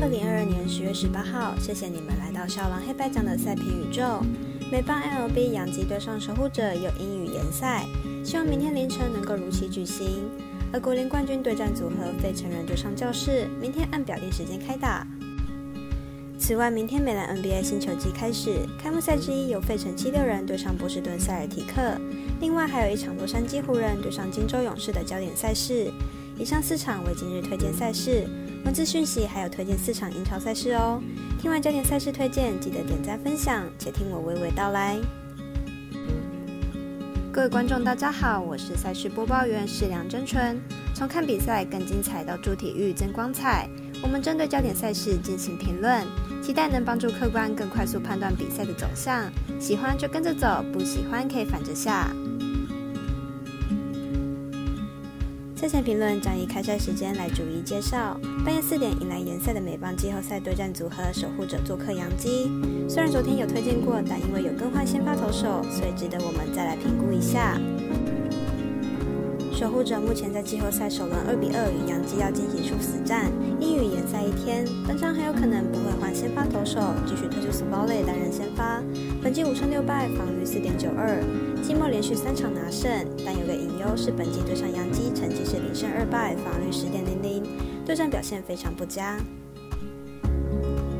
[0.00, 4.20] 二零二二年十月十八号，谢谢你们来到少狼黑白奖的赛评宇宙。
[4.70, 7.86] 美邦 LB 洋基对上守护者有英语联赛，
[8.24, 10.28] 希望明天凌晨能够如期举行。
[10.72, 15.06] 而国联冠军对战组合费城人对上教室，明天按表定时间开打。
[16.38, 21.96] 此外，明天美兰 NBA 新球季开始，开幕赛之一由费城七六人对上波士顿塞尔提克，
[22.40, 25.90] 另外还有一场洛杉矶湖人对上金州勇士的焦点赛事。
[26.36, 28.26] 以上四场为今日推荐赛事。
[28.64, 31.00] 文字讯息还有推荐四场英超赛事哦。
[31.40, 34.98] 听完焦点赛事推荐，记得点赞分享，且听我娓娓道来。
[37.32, 40.60] 各位观众，大家好，我是赛事播报员是梁真纯。
[40.94, 43.68] 从看比赛更精彩到助体育增光彩，
[44.02, 46.04] 我们针对焦点赛事进行评论，
[46.42, 49.30] 期待能帮助客观更快速判断比赛的走向。
[49.60, 52.08] 喜欢就跟着走，不喜欢可以反着下。
[55.64, 58.20] 赛前评论将以开赛时间来逐一介绍。
[58.44, 62.50] 半夜四点迎来联赛的美邦季后赛对战组合，守护者做客洋基。
[62.86, 67.58] 虽然昨天有推荐过，但因为有更换先发投手，所以值得我们再来评估一下。
[69.54, 75.88] 守护者目前在季后赛首轮二比二与洋基要进行殊死战，英语联赛一天，本场很有可能不会
[76.24, 78.82] 先发投手，继续推出 s p a l l y 担任先发。
[79.22, 81.22] 本季五胜六败，防御四点九二，
[81.62, 82.90] 季末连续三场拿胜，
[83.26, 87.44] 但有个隐忧是本季对上杨基成绩是零胜二败，防御十点零零，
[87.84, 89.18] 对战表现非常不佳。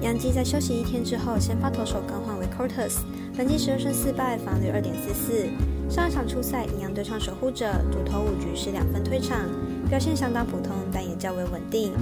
[0.02, 2.98] 杨基在休息一天之后，先发投手更换为 Cortes，
[3.34, 5.48] 本季十二胜四败，防御二点四四。
[5.88, 9.38] 上一场初赛，一样对上守护者，主投五局是两分退场，
[9.88, 11.94] 表现相当普通，但也较为稳定。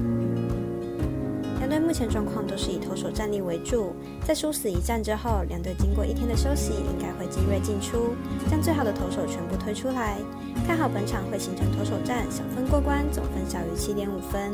[1.81, 8.15] 目前状况都是以投手战力为主，在殊死一战之后，两队经过一天的休息，应该会精锐进出，
[8.51, 10.19] 将最好的投手全部推出来。
[10.67, 14.53] 看好本场会形成投手战，小分过关，总分小于七点五分。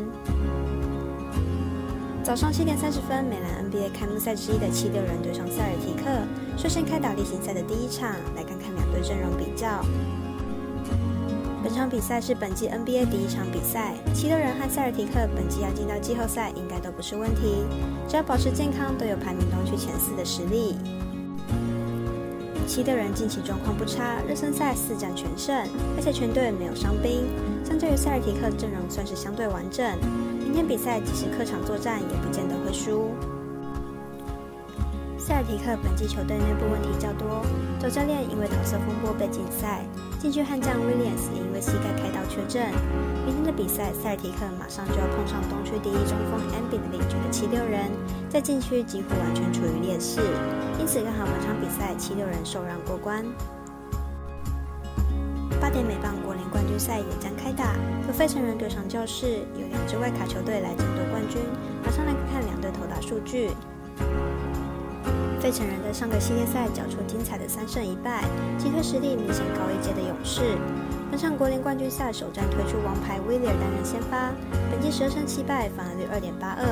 [2.23, 6.11] 早上七点三十分，美兰 NBA 开幕赛之一的七六人对上塞尔提克，
[6.59, 9.83] 率先开打例行赛的第一场，来看看两队阵容比较。
[11.61, 17.65] 本场比赛是本季 NBA 第一场比赛，七六人和塞尔提克本季要进到季后赛应该都不是问题，
[18.09, 20.77] 只要保持健康，都有排名东区前四的实力。
[22.67, 25.57] 七六人近期状况不差，热身赛四战全胜，
[25.97, 27.27] 而且全队没有伤兵，
[27.65, 29.85] 相较于塞尔提克阵容算是相对完整。
[30.39, 33.11] 明天比赛即使客场作战，也不见得会输。
[35.19, 37.43] 塞尔提克本季球队内部问题较多，
[37.81, 39.85] 主教练因为桃色风波被禁赛，
[40.19, 42.67] 禁区悍将 Williams 也因为膝盖开刀缺阵。
[43.25, 47.89] 明天的比赛，塞尔提克马上就要碰上东区第一中锋 Embiid 领军的七六人，
[48.29, 50.21] 在禁区几乎完全处于劣势。
[50.81, 53.25] 因此刚好本场比赛七六人受让过关。
[55.61, 57.75] 八点美棒国联冠军赛也将开打，
[58.09, 61.41] 由费城人对上教室，有两支外卡球队来争夺冠军。
[61.85, 63.51] 马上来看看两队投打数据。
[65.41, 68.25] 费城人在上个系列赛缴出精彩的三胜一败，
[68.59, 70.43] 击退实力明显高一阶的勇士。
[71.11, 74.31] 本场国联冠军赛首战推出王牌威廉担任先发，
[74.71, 76.67] 本季十二胜七败，防御率二点八二。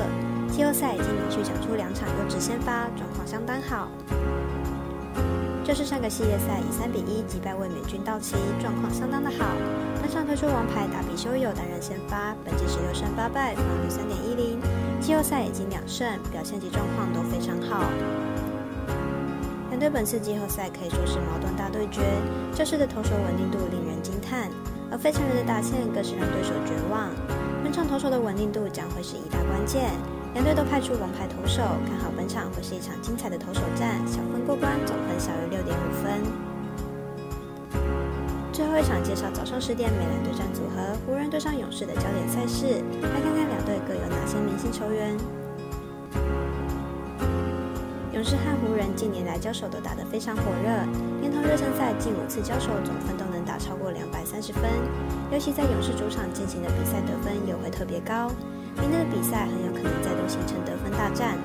[0.51, 3.89] 季后赛已经连续缴出两场优质先发，状况相当好。
[5.63, 9.45] 这是上个系列赛以三比一击败卫冕军道奇，状况相当的好。
[10.01, 14.59] 本场推出王牌达比修友担任先发，本季十六胜八败，防御三点一零。
[15.01, 17.83] 季后赛已经两胜，表现及状况都非常好。
[19.77, 22.01] 两队本次季后赛可以说是矛盾大对决，
[22.51, 24.49] 这次的投手稳定度令人惊叹，
[24.89, 27.13] 而费城人的打线更是让对手绝望。
[27.61, 29.93] 本场投手的稳定度将会是一大关键，
[30.33, 36.25] 两队都派出王牌投手，看好本场会是一场精彩的投手战，小分过关，总分小于六点五分。
[38.51, 45.13] 最后一场介绍早上十点美兰对战组合，湖人对上勇士的焦点赛事，来看看两队各有哪些明星球员。
[48.17, 50.73] 勇士和湖人近年来交手都打得非常火热，
[51.21, 54.63] 连同热身赛近五次交手总分都能打超过两百三十分，
[55.31, 58.31] 尤其在勇士主场进行的比赛得分又会特别高，
[58.81, 61.37] 明天的比赛很有可能再度形成得分大战。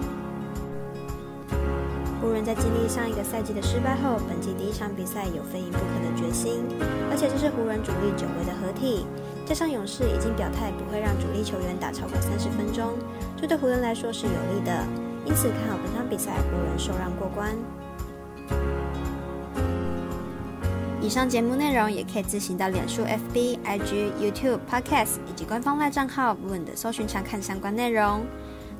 [2.23, 6.65] 湖人，在经历上一个赛季的失败后，本季第一场比赛有非赢不可的决心，
[7.11, 9.05] 而且这是湖人主力久违的合体，
[9.45, 12.97] 加上勇士已经表态不会让主力球员打超过三十分钟，
[13.37, 15.12] 这对湖人来说是有利的。
[15.25, 17.55] 因此，看好本场比赛湖人受让过关。
[21.01, 28.25] 以上节目内容也可以自行到脸书、FB、IG、YouTube、Podcast 以及官方赖账号 Moon 的搜寻查看相关内容。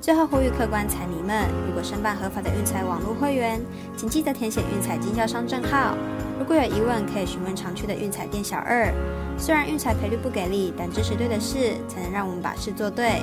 [0.01, 3.61] 最后呼吁客官彩迷们，如果申办合法的运彩网络会员，
[3.97, 5.97] 请记得填写运彩经销商证号。
[6.39, 8.93] 如果有疑问，可以询问常去的运彩店小二。
[9.39, 13.23] 虽然运彩赔率不给力，但支持对的事，才能让我们把事做对。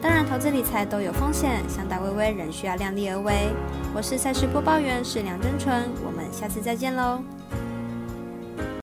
[0.00, 3.48] 当然，投资理财都有风险，想打微微仍需要量力而为。
[3.94, 7.20] 我是赛事播报员是梁真纯，我们下次再见喽。